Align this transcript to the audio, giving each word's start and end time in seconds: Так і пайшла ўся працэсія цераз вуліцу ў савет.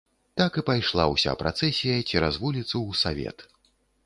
Так 0.39 0.55
і 0.61 0.61
пайшла 0.69 1.05
ўся 1.13 1.35
працэсія 1.41 2.01
цераз 2.09 2.41
вуліцу 2.45 2.71
ў 2.71 2.91
савет. 3.05 3.37